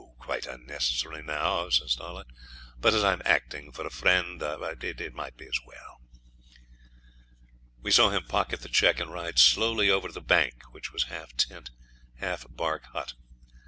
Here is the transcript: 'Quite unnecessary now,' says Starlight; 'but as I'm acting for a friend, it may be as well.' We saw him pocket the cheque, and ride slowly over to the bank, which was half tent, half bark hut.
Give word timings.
'Quite 0.17 0.47
unnecessary 0.47 1.21
now,' 1.21 1.69
says 1.69 1.91
Starlight; 1.91 2.25
'but 2.79 2.95
as 2.95 3.03
I'm 3.03 3.21
acting 3.23 3.71
for 3.71 3.85
a 3.85 3.91
friend, 3.91 4.41
it 4.41 5.15
may 5.15 5.29
be 5.31 5.45
as 5.45 5.59
well.' 5.63 6.01
We 7.83 7.91
saw 7.91 8.09
him 8.09 8.23
pocket 8.25 8.61
the 8.61 8.67
cheque, 8.69 8.99
and 8.99 9.13
ride 9.13 9.37
slowly 9.37 9.91
over 9.91 10.07
to 10.07 10.13
the 10.15 10.19
bank, 10.21 10.63
which 10.71 10.91
was 10.91 11.03
half 11.03 11.37
tent, 11.37 11.69
half 12.15 12.47
bark 12.49 12.85
hut. 12.87 13.13